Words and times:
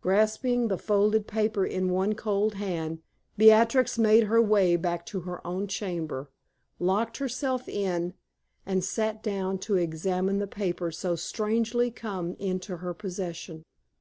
Grasping 0.00 0.66
the 0.66 0.78
folded 0.78 1.28
paper 1.28 1.64
in 1.64 1.90
one 1.92 2.16
cold 2.16 2.54
hand, 2.54 3.02
Beatrix 3.36 3.96
made 3.96 4.24
her 4.24 4.42
way 4.42 4.74
back 4.74 5.06
to 5.06 5.20
her 5.20 5.46
own 5.46 5.68
chamber, 5.68 6.28
locked 6.80 7.18
herself 7.18 7.68
in, 7.68 8.14
and 8.66 8.82
sat 8.82 9.22
down 9.22 9.58
to 9.60 9.76
examine 9.76 10.40
the 10.40 10.48
paper 10.48 10.90
so 10.90 11.14
strangely 11.14 11.92
come 11.92 12.34
into 12.40 12.78
her 12.78 12.94
possession. 12.94 13.62